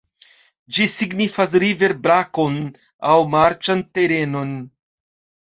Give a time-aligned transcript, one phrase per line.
[0.77, 2.57] Ĝi signifas river-brakon
[3.11, 4.57] aŭ marĉan terenon.